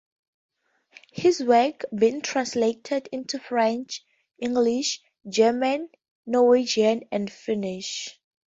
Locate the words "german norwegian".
5.29-7.03